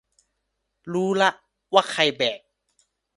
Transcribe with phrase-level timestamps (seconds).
[0.93, 1.29] รู้ละ
[1.73, 2.39] ว่าใครแบก